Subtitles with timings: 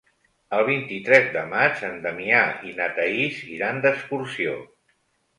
[0.59, 4.55] El vint-i-tres de maig en Damià i na Thaís iran d'excursió.